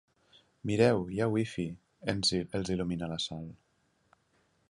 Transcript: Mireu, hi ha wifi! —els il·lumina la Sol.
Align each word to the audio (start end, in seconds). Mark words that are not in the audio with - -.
Mireu, 0.69 1.03
hi 1.15 1.21
ha 1.21 1.27
wifi! 1.33 1.65
—els 2.15 2.33
il·lumina 2.77 3.13
la 3.15 3.21
Sol. 3.29 3.47